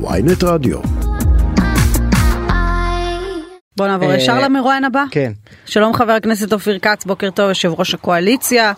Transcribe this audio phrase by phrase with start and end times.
[0.00, 0.78] ויינט רדיו.
[3.76, 5.04] בוא נעבור אה, ישר למרואיין הבא.
[5.10, 5.32] כן.
[5.66, 8.72] שלום חבר הכנסת אופיר כץ, בוקר טוב, יושב ראש הקואליציה.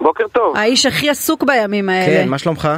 [0.00, 0.56] בוקר טוב.
[0.56, 2.24] האיש הכי עסוק בימים האלה.
[2.24, 2.68] כן, מה שלומך?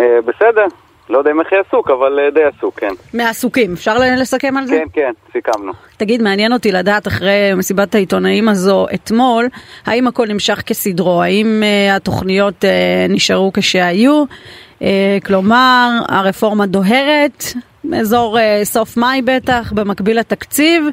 [0.00, 0.64] אה, בסדר.
[1.10, 2.92] לא יודע אם הכי עסוק, אבל אה, די עסוק, כן.
[3.14, 4.74] מעסוקים, אפשר לסכם על זה?
[4.74, 5.72] כן, כן, סיכמנו.
[5.96, 9.48] תגיד, מעניין אותי לדעת אחרי מסיבת העיתונאים הזו אתמול,
[9.86, 11.22] האם הכל נמשך כסדרו?
[11.22, 14.24] האם uh, התוכניות uh, נשארו כשהיו?
[14.78, 14.84] Uh,
[15.26, 17.44] כלומר, הרפורמה דוהרת,
[18.00, 20.84] אזור uh, סוף מאי בטח, במקביל לתקציב,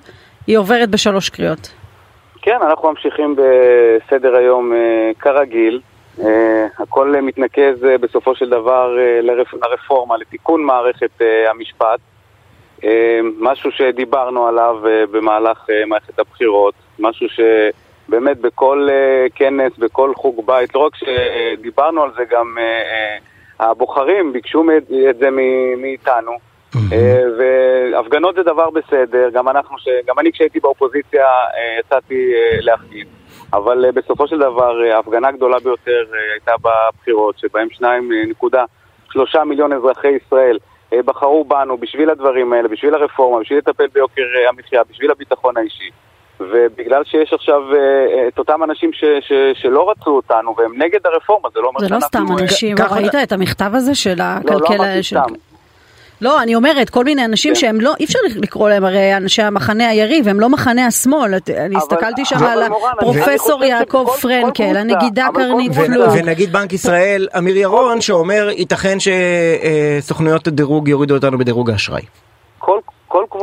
[0.48, 1.71] היא עוברת בשלוש קריאות.
[2.45, 5.81] כן, אנחנו ממשיכים בסדר היום אה, כרגיל.
[6.23, 9.53] אה, הכל מתנקז אה, בסופו של דבר אה, לרפ...
[9.53, 11.99] לרפורמה, לתיקון מערכת אה, המשפט.
[12.83, 20.13] אה, משהו שדיברנו עליו אה, במהלך אה, מערכת הבחירות, משהו שבאמת בכל אה, כנס, בכל
[20.16, 23.17] חוג בית, לא רק שדיברנו על זה, גם אה, אה,
[23.59, 24.64] הבוחרים ביקשו
[25.09, 25.30] את זה
[25.77, 26.32] מאיתנו.
[26.91, 29.78] אה, והפגנות זה דבר בסדר, גם אנחנו.
[30.06, 33.08] גם אני כשהייתי באופוזיציה אה, יצאתי אה, להפגין.
[33.53, 36.03] אבל בסופו של דבר ההפגנה הגדולה ביותר
[36.34, 38.66] הייתה בבחירות, שבהם שניים אה, נקודה
[39.12, 40.58] שלושה מיליון אזרחי ישראל
[41.06, 45.90] בחרו בנו בשביל הדברים האלה, בשביל הרפורמה, בשביל לטפל ביוקר המחיה, בשביל הביטחון האישי.
[46.39, 51.00] ובגלל שיש עכשיו אה, אה, את אותם אנשים ש, ש, שלא רצו אותנו והם נגד
[51.05, 52.08] הרפורמה, זה לא אומר זה לא שאנחנו...
[52.08, 54.75] סתם אה, אנשים, ככה- ראית את המכתב הזה של לא, לא הכלכלה?
[54.78, 55.33] אמרתי של- סתם.
[56.22, 57.59] לא, אני אומרת, כל מיני אנשים כן.
[57.59, 61.33] שהם לא, אי אפשר לקרוא להם הרי אנשי המחנה היריב, הם לא מחנה השמאל.
[61.58, 62.63] אני הסתכלתי שם על
[63.02, 66.09] חושב יעקב פרנקל, הנגידה קרנית פלוג.
[66.13, 72.02] ונגיד בנק ישראל, אמיר ירון, שאומר ייתכן שסוכנויות הדירוג יורידו אותנו בדירוג האשראי.
[72.59, 72.80] כל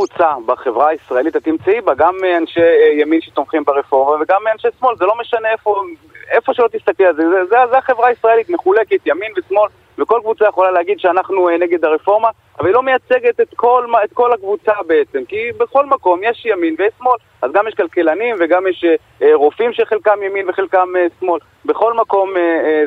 [0.06, 4.96] קבוצה בחברה הישראלית, את תמצאי בה גם אנשי אה, ימין שתומכים ברפורמה וגם אנשי שמאל,
[4.96, 5.82] זה לא משנה איפה,
[6.30, 10.44] איפה שלא תסתכלי על זה, זה, זה, זה החברה הישראלית מחולקת, ימין ושמאל, וכל קבוצה
[10.48, 14.72] יכולה להגיד שאנחנו אה, נגד הרפורמה, אבל היא לא מייצגת את כל, את כל הקבוצה
[14.86, 18.84] בעצם, כי בכל מקום יש ימין ויש שמאל, אז גם יש כלכלנים וגם יש
[19.22, 20.88] אה, רופאים שחלקם ימין וחלקם
[21.20, 22.30] שמאל, בכל מקום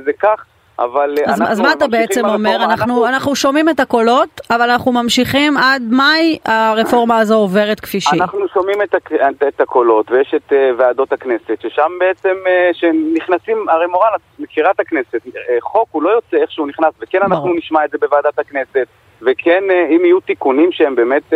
[0.05, 0.45] זה כך.
[0.79, 2.49] אבל אה, אז, אנחנו אז מה אתה בעצם אומר?
[2.49, 8.01] ברפורמה, אנחנו, אנחנו שומעים את הקולות, אבל אנחנו ממשיכים עד מאי, הרפורמה הזו עוברת כפי
[8.01, 8.21] שהיא.
[8.21, 9.09] אנחנו שומעים את, הק...
[9.47, 14.71] את הקולות, ויש את uh, ועדות הכנסת, ששם בעצם, uh, שנכנסים, הרי מורן, את מכירה
[14.71, 15.31] את הכנסת, uh,
[15.61, 17.57] חוק הוא לא יוצא איך שהוא נכנס, וכן אנחנו ברור.
[17.57, 18.87] נשמע את זה בוועדת הכנסת,
[19.21, 21.35] וכן uh, אם יהיו תיקונים שהם באמת uh,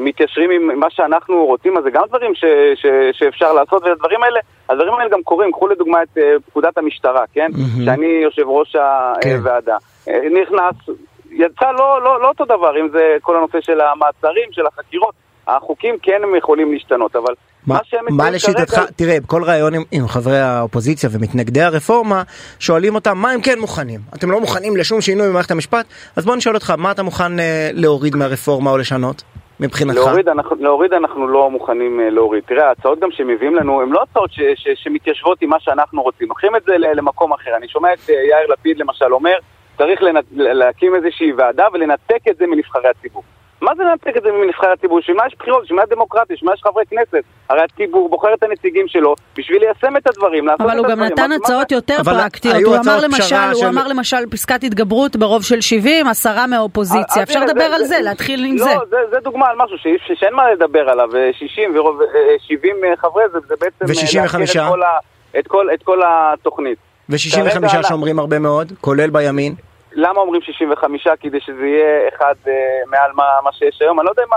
[0.00, 2.44] מתיישרים עם מה שאנחנו רוצים, אז זה גם דברים ש...
[2.74, 2.86] ש...
[3.12, 7.50] שאפשר לעשות, והדברים האלה, הדברים האלה גם קורים, קחו לדוגמה את uh, פקודת המשטרה, כן?
[7.52, 7.84] מהמם.
[7.84, 8.76] שאני יושב ראש
[9.20, 9.36] כן.
[9.36, 9.76] הוועדה.
[10.08, 10.96] אה, נכנס,
[11.30, 15.14] יצא לא, לא, לא אותו דבר, אם זה כל הנושא של המעצרים, של החקירות.
[15.46, 17.34] החוקים כן הם יכולים להשתנות, אבל
[17.66, 17.78] מה,
[18.10, 18.86] מה לשיטתך, כרגע...
[18.96, 22.22] תראה, בכל ראיון עם, עם חברי האופוזיציה ומתנגדי הרפורמה,
[22.58, 24.00] שואלים אותם מה הם כן מוכנים.
[24.14, 25.86] אתם לא מוכנים לשום שינוי במערכת המשפט?
[26.16, 29.22] אז בוא נשאל אותך, מה אתה מוכן אה, להוריד מהרפורמה או לשנות,
[29.62, 29.96] מבחינתך?
[29.98, 32.44] להוריד אנחנו, להוריד אנחנו לא מוכנים אה, להוריד.
[32.46, 36.28] תראה, ההצעות גם שמביאים לנו הן לא הצעות ש, ש, שמתיישבות עם מה שאנחנו רוצים.
[36.28, 37.56] לוקחים את זה למקום אחר.
[37.56, 39.36] אני שומע את אה, יאיר לפיד למשל אומר,
[39.78, 40.00] צריך.
[40.32, 43.22] להקים איזושהי ועדה ולנתק את זה מנבחרי הציבור.
[43.62, 44.98] מה זה לנתק את זה מנבחרי הציבור?
[44.98, 45.62] בשביל מה יש בחירות?
[45.62, 46.36] בשביל מה דמוקרטיה?
[46.36, 47.24] בשביל מה יש חברי כנסת?
[47.48, 50.90] הרי הציבור בוחר את הנציגים שלו בשביל ליישם את הדברים, לעשות אבל את הוא גם
[51.02, 51.12] הדברים.
[51.12, 55.42] נתן הצעות יותר אבל פרקטיות, הוא אמר למשל, הוא של- אמר למשל פסקת התגברות ברוב
[55.42, 58.70] של 70, עשרה מהאופוזיציה, אז אפשר הנה, לדבר על זה, להתחיל עם לא, זה.
[58.90, 58.96] זה.
[59.10, 59.76] זה דוגמה על משהו
[60.14, 62.06] שאין מה לדבר עליו, אה, 60 ורוב, אה,
[62.38, 63.84] 70 חברי זה, זה בעצם...
[63.84, 64.38] אה, ו-65?
[64.38, 64.62] להכיר
[65.74, 66.78] את כל התוכנית.
[67.08, 69.54] ו-65 כרגע- שאומרים הרבה מאוד, כולל בימין.
[69.94, 71.06] למה אומרים 65?
[71.20, 72.52] כדי שזה יהיה אחד אה,
[72.86, 74.00] מעל מה, מה שיש היום?
[74.00, 74.36] אני לא יודע מה...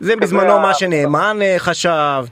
[0.00, 2.24] זה בזמנו מה שנאמן אה, חשב,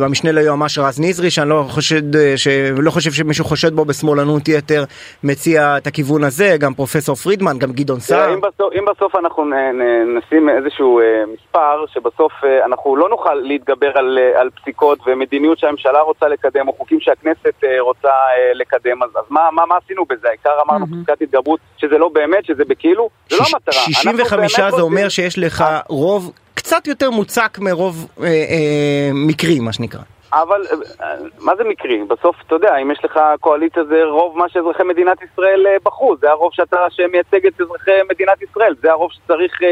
[0.00, 4.84] במשנה ליועמ"ש רז נזרי, שאני לא חושד, אה, שלא חושב שמישהו חושד בו בשמאלנות יתר,
[5.24, 8.34] מציע את הכיוון הזה, גם פרופסור פרידמן, גם גדעון סער.
[8.34, 9.82] אם בסוף, אם בסוף אנחנו נ, נ,
[10.18, 11.04] נשים איזשהו אה,
[11.34, 16.68] מספר, שבסוף אה, אנחנו לא נוכל להתגבר על, אה, על פסיקות ומדיניות שהממשלה רוצה לקדם,
[16.68, 20.28] או חוקים שהכנסת אה, רוצה אה, לקדם, אז, אז מה, מה, מה עשינו בזה?
[20.28, 20.86] העיקר אמרנו.
[20.86, 23.74] פסקת התגברות, שזה לא באמת, שזה בכאילו, זה לא המטרה.
[23.78, 26.32] אנחנו 65 באמת זה אומר רוצים- שיש לך רוב
[26.66, 30.00] קצת יותר מוצק מרוב אה, אה, מקרי, מה שנקרא.
[30.32, 30.62] אבל
[31.00, 32.04] אה, מה זה מקרי?
[32.04, 36.16] בסוף, אתה יודע, אם יש לך קואליציה זה רוב מה שאזרחי מדינת ישראל אה, בחרו,
[36.16, 39.70] זה הרוב שאתה, שמייצג את אזרחי מדינת ישראל, זה הרוב שצריך אה,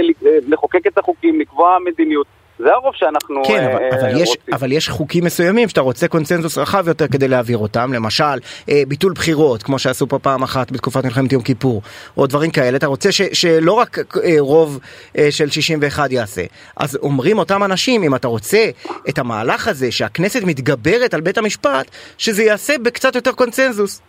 [0.49, 2.27] לחוקק את החוקים, לקבוע מדיניות,
[2.59, 4.55] זה הרוב שאנחנו כן, אבל, אה, אבל, יש, רוצים.
[4.55, 8.25] אבל יש חוקים מסוימים שאתה רוצה קונצנזוס רחב יותר כדי להעביר אותם, למשל
[8.69, 11.83] אה, ביטול בחירות, כמו שעשו פה פעם אחת בתקופת מלחמת יום כיפור,
[12.17, 14.79] או דברים כאלה, אתה רוצה ש, שלא רק אה, רוב
[15.19, 16.43] אה, של 61 יעשה.
[16.77, 18.65] אז אומרים אותם אנשים, אם אתה רוצה
[19.09, 21.87] את המהלך הזה, שהכנסת מתגברת על בית המשפט,
[22.19, 24.03] שזה יעשה בקצת יותר קונצנזוס.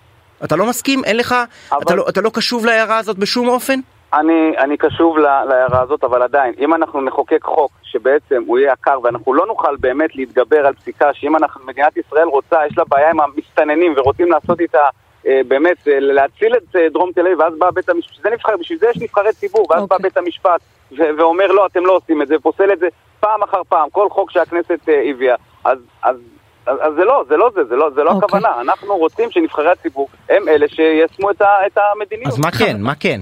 [0.44, 1.04] אתה לא מסכים?
[1.04, 1.36] אין לך,
[1.72, 3.80] אבל- אתה, לא, אתה לא קשוב להערה הזאת בשום אופן?
[4.14, 9.00] אני, אני קשוב להערה הזאת, אבל עדיין, אם אנחנו נחוקק חוק שבעצם הוא יהיה עקר
[9.04, 13.10] ואנחנו לא נוכל באמת להתגבר על פסיקה שאם אנחנו, מדינת ישראל רוצה, יש לה בעיה
[13.10, 14.88] עם המסתננים ורוצים לעשות איתה
[15.28, 18.30] אה, באמת, אה, להציל את אה, דרום תל אביב, ואז בא בית המשפט, בשביל זה,
[18.36, 19.88] נבחר, בשביל זה יש נבחרי ציבור, ואז okay.
[19.88, 20.10] בא אוקיי.
[20.10, 20.62] בית המשפט
[20.92, 22.88] ו- ואומר לא, אתם לא עושים את זה, פוסל את זה
[23.20, 26.18] פעם אחר פעם, כל חוק שהכנסת הביאה, אז, אז
[26.66, 28.14] אז, אז זה לא, זה לא זה, זה לא, זה לא okay.
[28.14, 28.26] אוקיי.
[28.26, 28.62] הכוונה.
[28.62, 32.34] אנחנו רוצים שנבחרי הציבור הם אלה שיישמו את, את המדיניות.
[32.34, 33.22] אז מה כן, מה כן?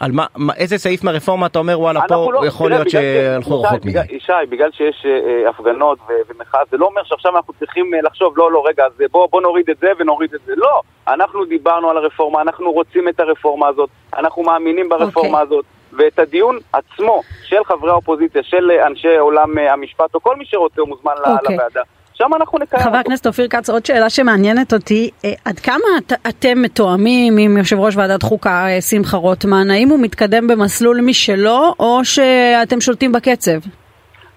[0.00, 3.84] על מה, מה, איזה סעיף מהרפורמה אתה אומר וואלה פה לא, יכול להיות שהלכו רחוק
[3.84, 4.00] מדי?
[4.10, 5.98] ישי, בגלל שיש uh, הפגנות
[6.28, 9.40] ומחאה, זה לא אומר שעכשיו אנחנו צריכים uh, לחשוב, לא, לא, רגע, אז בוא, בוא
[9.40, 10.52] נוריד את זה ונוריד את זה.
[10.56, 15.42] לא, אנחנו דיברנו על הרפורמה, אנחנו רוצים את הרפורמה הזאת, אנחנו מאמינים ברפורמה okay.
[15.42, 15.42] אוקיי.
[15.42, 15.64] הזאת.
[15.92, 20.88] ואת הדיון עצמו של חברי האופוזיציה, של אנשי עולם המשפט, או כל מי שרוצה, הוא
[20.88, 21.30] מוזמן okay.
[21.30, 21.56] אוקיי.
[21.56, 21.82] לוועדה.
[22.18, 26.12] שם אנחנו נקיים חבר הכנסת אופיר כץ, עוד שאלה שמעניינת אותי, אה, עד כמה את,
[26.28, 29.70] אתם מתואמים עם יושב ראש ועדת חוקה אה, שמחה רוטמן?
[29.70, 33.58] האם הוא מתקדם במסלול משלו, או שאתם שולטים בקצב?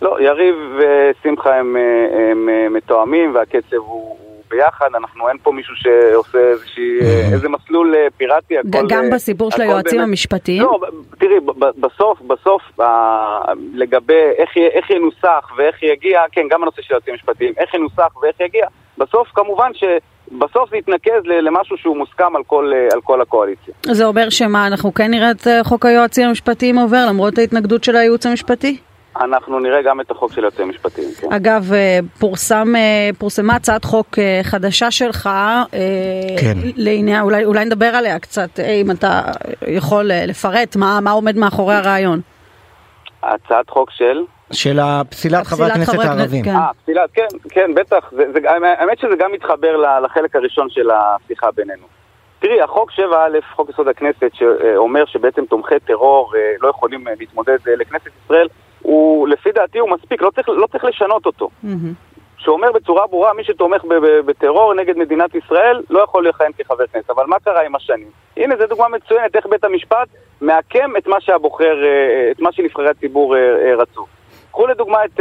[0.02, 4.18] לא, יריב ושמחה הם, אה, הם, הם מתואמים והקצב הוא,
[4.52, 7.34] ביחד, אנחנו, אין פה מישהו שעושה איזושהי, mm-hmm.
[7.34, 8.58] איזה מסלול אה, פיראטי.
[8.58, 10.64] הכל, גם אה, בסיפור של היועצים באמת, המשפטיים?
[10.64, 10.80] לא,
[11.20, 11.36] תראי,
[11.80, 12.62] בסוף, בסוף,
[13.74, 18.40] לגבי איך, איך ינוסח ואיך יגיע, כן, גם הנושא של היועצים המשפטיים, איך ינוסח ואיך
[18.40, 18.68] יגיע,
[18.98, 19.84] בסוף כמובן ש...
[20.40, 23.74] בסוף זה יתנקז למשהו שהוא מוסכם על כל, אה, על כל הקואליציה.
[23.84, 28.26] זה אומר שמה, אנחנו כן נראה את חוק היועצים המשפטיים עובר למרות ההתנגדות של הייעוץ
[28.26, 28.78] המשפטי?
[29.16, 31.34] אנחנו נראה גם את החוק של יועצים משפטיים, כן.
[31.34, 35.30] אגב, אה, פורסם, אה, פורסמה הצעת חוק אה, חדשה שלך,
[36.40, 36.54] כן.
[36.76, 39.22] לעניין, אולי, אולי נדבר עליה קצת, אם אתה
[39.68, 42.22] יכול לפרט מה, מה עומד מאחורי הרעיון.
[43.24, 44.24] הצעת חוק של?
[44.52, 46.46] של הפסילת חברי הכנסת הערבים.
[46.46, 46.56] כן.
[46.56, 48.12] אה, פסילת, כן, כן, בטח.
[48.12, 48.40] זה, זה,
[48.80, 51.86] האמת שזה גם מתחבר לחלק הראשון של השיחה בינינו.
[52.40, 58.48] תראי, החוק 7א, חוק יסוד הכנסת, שאומר שבעצם תומכי טרור לא יכולים להתמודד לכנסת ישראל,
[58.92, 61.50] הוא, לפי דעתי הוא מספיק, לא צריך, לא צריך לשנות אותו.
[62.38, 63.82] שאומר בצורה ברורה, מי שתומך
[64.26, 67.10] בטרור נגד מדינת ישראל לא יכול לכהן כחבר כנסת.
[67.10, 68.08] אבל מה קרה עם השנים?
[68.38, 70.08] הנה, זו דוגמה מצוינת איך בית המשפט
[70.42, 74.06] מעקם את מה שהבוחר, אה, את מה שנבחרי הציבור אה, אה, רצו.
[74.52, 75.20] קחו לדוגמה את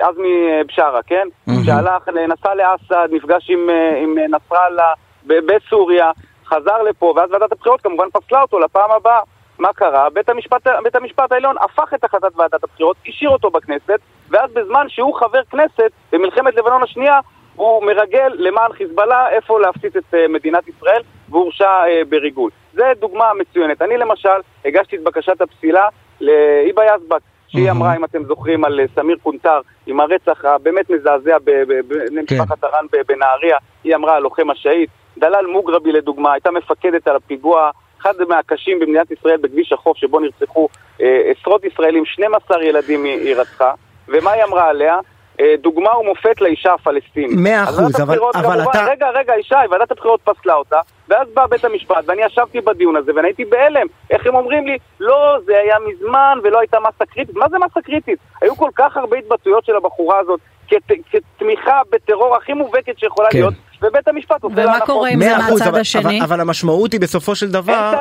[0.00, 1.28] עזמי בשארה, כן?
[1.64, 3.70] שהלך, נסע לאסד, נפגש עם,
[4.02, 4.92] עם נסראללה
[5.26, 6.10] בסוריה,
[6.46, 9.20] חזר לפה, ואז ועדת הבחירות כמובן פסלה אותו לפעם הבאה.
[9.62, 10.10] מה קרה?
[10.10, 14.00] בית המשפט, בית המשפט העליון הפך את החלטת ועדת הבחירות, השאיר אותו בכנסת,
[14.30, 17.20] ואז בזמן שהוא חבר כנסת במלחמת לבנון השנייה,
[17.56, 22.50] הוא מרגל למען חיזבאללה איפה להפציץ את uh, מדינת ישראל, והורשע uh, בריגול.
[22.74, 23.82] זו דוגמה מצוינת.
[23.82, 25.88] אני למשל הגשתי את בקשת הפסילה
[26.20, 31.36] להיבה יזבק, שהיא אמרה, אם אתם זוכרים, על uh, סמיר קונטר, עם הרצח הבאמת מזעזע
[31.44, 32.66] במשפחת כן.
[32.66, 34.88] הרן בנהריה, היא אמרה, הלוחם השהיד.
[35.18, 37.70] דלאל מוגרבי לדוגמה, הייתה מפקדת על הפיגוע
[38.02, 40.68] אחד מהקשים במדינת ישראל בכביש החוף שבו נרצחו
[41.00, 43.72] אה, עשרות ישראלים, 12 ילדים היא רצחה,
[44.08, 44.98] ומה היא אמרה עליה?
[45.40, 47.36] אה, דוגמה ומופת לאישה הפלסטינית.
[47.36, 48.84] מאה אחוז, אבל, אבל כמובן, אתה...
[48.90, 50.76] רגע, רגע, ישי, ועדת הבחירות פסלה אותה,
[51.08, 53.86] ואז בא בית המשפט, ואני ישבתי בדיון הזה, ואני הייתי בהלם.
[54.10, 57.36] איך הם אומרים לי, לא, זה היה מזמן, ולא הייתה מסה קריטית.
[57.36, 58.18] מה זה מסה קריטית?
[58.42, 63.38] היו כל כך הרבה התבטאויות של הבחורה הזאת, כת, כתמיכה בטרור הכי מובהקת שיכולה כן.
[63.38, 64.76] להיות, ובית המשפט עושה לה נכון.
[64.76, 66.18] ומה קורה עם זה מהצד השני?
[66.18, 67.92] אבל, אבל המשמעות היא בסופו של דבר...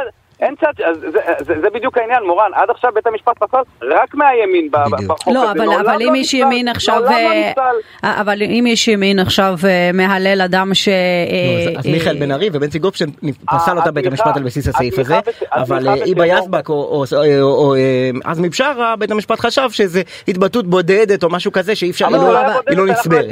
[0.42, 4.16] אין צד, זה, זה, זה, זה בדיוק העניין, מורן, עד עכשיו בית המשפט פסל רק
[4.16, 5.52] מהימין בחוק לא, הזה.
[5.52, 7.10] אבל, אבל אם איש ימין עכשיו, לא
[8.04, 10.88] אה, אבל אם איש ימין עכשיו אה, מהלל אדם ש...
[10.88, 13.12] לא, אז מיכאל בן ארי ובנצי גופשטיין
[13.46, 15.20] פסל אותה בית המשפט על בסיס הסעיף הזה,
[15.52, 17.76] אבל היבה יזבק או
[18.24, 22.08] עזמי בשארה, בית המשפט חשב שזה התבטאות בודדת או משהו כזה שאי אפשר,
[22.68, 23.26] היא לא נסברת.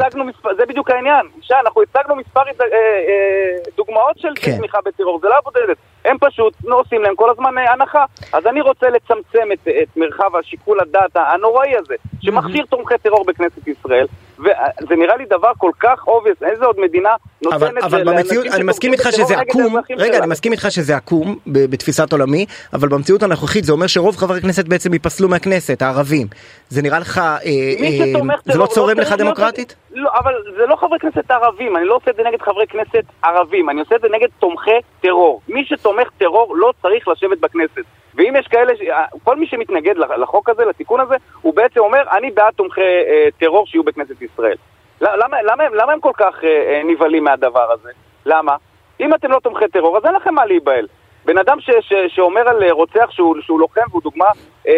[0.58, 1.26] זה בדיוק העניין,
[1.64, 2.66] אנחנו הצגנו מספר אה,
[3.78, 4.58] דוגמאות של כן.
[4.58, 5.78] תמיכה בטרור, זה לא בודדת.
[6.06, 8.06] הם פשוט עושים להם כל הזמן אה, הנחה.
[8.34, 13.68] אז אני רוצה לצמצם את, את מרחב השיקול הדעת הנוראי הזה, שמכשיר תומכי טרור בכנסת
[13.68, 14.08] ישראל,
[14.40, 17.10] וזה נראה לי דבר כל כך obvious, איזה עוד מדינה
[17.42, 17.62] נותנת...
[17.62, 22.12] אבל, אבל במציאות, אני מסכים איתך שזה עקום, רגע, אני מסכים איתך שזה עקום בתפיסת
[22.12, 26.28] עולמי, אבל במציאות הנוכחית זה אומר שרוב חברי הכנסת בעצם ייפסלו מהכנסת, הערבים.
[26.70, 29.76] זה נראה לך, אה, אה, זה לא צורם לא לך דמוקרטית?
[29.92, 33.04] לא, אבל זה לא חברי כנסת ערבים, אני לא עושה את זה נגד חברי כנסת
[33.24, 35.42] ערבים, אני עושה את זה נגד תומכי טרור.
[35.48, 37.99] מי שתומך טרור לא צריך לשבת בכנסת.
[38.16, 38.74] ואם יש כאלה,
[39.24, 43.68] כל מי שמתנגד לחוק הזה, לתיקון הזה, הוא בעצם אומר, אני בעד תומכי אה, טרור
[43.68, 44.56] שיהיו בכנסת ישראל.
[45.02, 47.90] למה, למה, למה הם כל כך אה, אה, נבהלים מהדבר הזה?
[48.26, 48.56] למה?
[49.00, 50.88] אם אתם לא תומכי טרור, אז אין לכם מה להיבהל.
[51.26, 54.26] בן אדם ש, ש, שאומר על רוצח שהוא, שהוא לוחם והוא דוגמה
[54.68, 54.74] אה,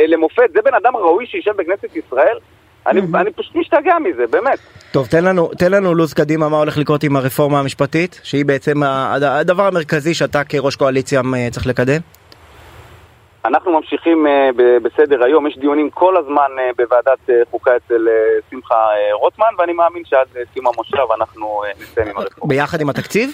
[0.00, 2.38] אה, למופת, זה בן אדם ראוי שישב בכנסת ישראל?
[2.86, 4.58] אני, אני פשוט משתגע מזה, באמת.
[4.92, 8.82] טוב, תן לנו, תן לנו לו"ז קדימה מה הולך לקרות עם הרפורמה המשפטית, שהיא בעצם
[9.22, 12.00] הדבר המרכזי שאתה כראש קואליציה צריך לקדם.
[13.46, 18.08] אנחנו ממשיכים אה, ב- בסדר היום, יש דיונים כל הזמן אה, בוועדת אה, חוקה אצל
[18.50, 18.74] שמחה
[19.12, 22.48] רוטמן, ואני מאמין שעד סיום המושב אנחנו נסיים עם הרפורמה.
[22.54, 23.30] ביחד עם התקציב?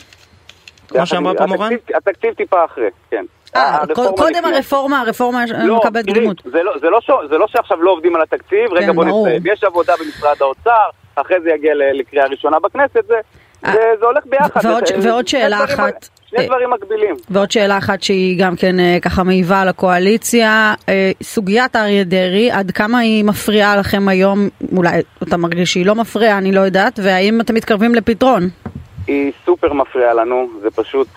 [0.89, 1.73] כמו שאמרה פה מורן?
[1.95, 3.25] התקציב- טיפה אחרי, כן.
[3.57, 4.45] אה, קודם.
[4.45, 6.43] הרפורמה, הרפורמה לא, מקבלת קדימות.
[6.45, 9.05] זה לא- זה לא ש- זה לא שעכשיו לא עובדים על התקציב, רגע כן, בוא.
[9.05, 9.43] נסיים.
[9.53, 10.71] יש עבודה במשרד האוצר,
[11.15, 13.21] אחרי זה יגיע לקריאה ראשונה בכנסת, זה-
[14.07, 14.61] הולך ביחד.
[15.03, 17.15] ועוד- שאלה אחת, שני אה, דברים מקבילים.
[17.31, 22.51] ועוד שאלה אחת שהיא גם כן אה, ככה מעיבה על הקואליציה, אה, סוגיית אריה דרעי,
[22.51, 24.91] עד כמה היא מפריעה לכם היום, אולי
[25.23, 28.43] אתה מרגיש שהיא לא מפריעה, אני לא יודעת, והאם אתם מתקרבים לפתרון?
[29.07, 31.09] היא סופר מפריעה לנו, זה פשוט,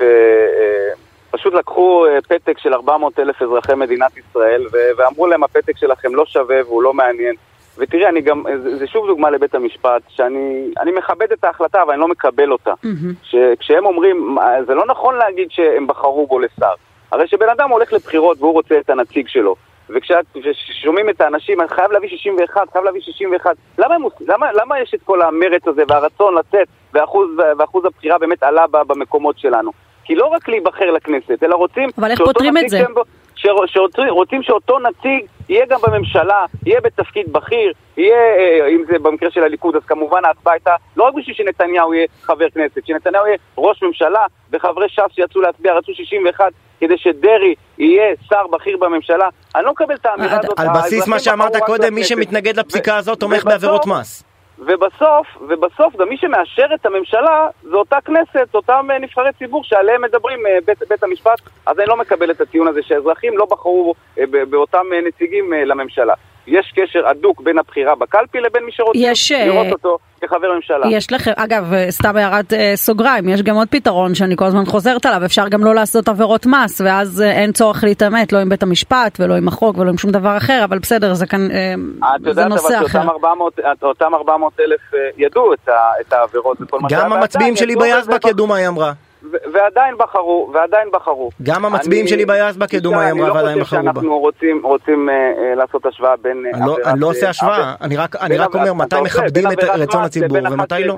[1.32, 4.64] פשוט לקחו פתק של 400 אלף אזרחי מדינת ישראל
[4.98, 7.36] ואמרו להם הפתק שלכם לא שווה והוא לא מעניין.
[7.78, 12.02] ותראי, אני גם, זה, שוב דוגמה לבית המשפט, שאני אני מכבד את ההחלטה אבל אני
[12.02, 12.74] לא מקבל אותה.
[12.84, 13.14] מהמם.
[13.24, 16.72] שכשהם אומרים, "מה, זה לא נכון להגיד שהם בחרו בו לשר.
[17.12, 19.56] הרי כשבן אדם הולך לבחירות והוא רוצה את הנציג שלו,
[19.90, 24.94] וכששומעים את האנשים, אני חייב להביא 61, חייב להביא 61, למה, עוש- למה, למה יש
[24.94, 29.72] את כל המרץ הזה והרצון לצאת, ואחוז, ואחוז הבחירה באמת עלה במקומות שלנו?
[30.04, 31.90] כי לא רק להיבחר לכנסת, אלא רוצים...
[31.98, 32.84] אבל איך פותרים את זה?
[32.94, 33.02] בו-
[33.36, 39.00] שרוצים, שרוצים, רוצים שאותו נציג יהיה גם בממשלה, יהיה בתפקיד בכיר, יהיה, אה, אם זה
[39.00, 43.28] במקרה של הליכוד, אז כמובן ההצבעה הייתה לא רק בשביל שנתניהו יהיה חבר כנסת, שנתניהו
[43.28, 46.46] יהיה ראש ממשלה, וחברי ש"ס שיצאו להצביע רצו 61
[46.80, 49.30] כדי שדרעי יהיה שר בכיר בממשלה.
[49.56, 50.60] אני לא מקבל את האמירה הזאת.
[50.60, 52.04] על בסיס מה שאמרת קודם, מי.
[52.04, 54.24] שמתנגד לפסיקה הזאת תומך בעבירות מס.
[54.60, 60.02] ובסוף, ובסוף גם מי שמאשר את הממשלה זה אותה כנסת, אותם אה, נבחרי ציבור שעליהם
[60.02, 63.94] מדברים אה, בית, בית המשפט, אז אני לא מקבל את הטיעון הזה שהאזרחים לא בחרו
[64.20, 66.14] אה, באותם נציגים לממשלה.
[66.48, 70.88] יש קשר הדוק בין הבחירה בקלפי לבין מי שרוצים יש, אה, לראות אותו כחבר ממשלה.
[70.90, 74.66] יש לכם, אגב, אה, סתם הערת אה, סוגריים, יש גם עוד פתרון שאני כל הזמן
[74.66, 78.64] חוזרת עליו, אפשר גם לא לעשות עבירות מס, ואז אין צורך להתעמת, לא עם בית
[78.64, 81.74] המשפט ולא עם החוק ולא עם שום דבר אחר, אבל בסדר, זה כאן, אה,
[82.16, 83.00] את זה יודעת נושא אבל אחר.
[83.02, 84.82] שאותם 400, אותם 400 אלף
[85.18, 88.68] ידעו את, ה, את העבירות וכל מה שהיה, גם המצביעים שלי ביזבק ידעו מה היא
[88.68, 88.92] אמרה.
[89.34, 91.30] ו- ועדיין בחרו, ועדיין בחרו.
[91.44, 94.00] גם המצביעים אני- שלי ביזבק ידעו מה היא אמרה ועדיין בחרו אני לא בה.
[94.00, 96.44] חושב שאנחנו רוצים, רוצים אה, אה, לעשות השוואה בין...
[96.46, 99.64] אה, אני לא- אני לא עושה השוואה, אני רק- אני רק אומר מתי מכבדים את
[99.64, 100.96] רצון הציבור ומתי לא.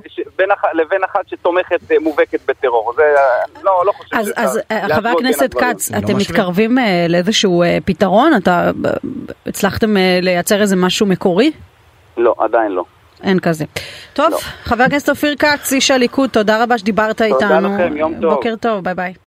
[0.74, 2.94] לבין אחת שתומכת, מובהקת בטרור.
[2.96, 3.04] זה,
[3.64, 4.60] לא, לא חושב אז, אז
[4.92, 5.54] חבר הכנסת.
[5.54, 6.18] כץ, לא אתם.
[6.18, 6.78] מתקרבים
[7.10, 8.32] לאיזשהו פתרון?
[8.38, 8.72] אתה
[9.46, 11.52] הצלחתם לייצר איזה משהו מקורי?
[12.18, 12.84] לא, עדיין לא.
[13.24, 13.66] אין כזה.
[14.14, 14.38] טוב, לא.
[14.64, 17.76] חבר הכנסת אופיר כץ, איש הליכוד, תודה רבה שדיברת איתנו.
[17.76, 18.34] לכם, יום טוב.
[18.34, 19.14] בוקר טוב, ביי ביי.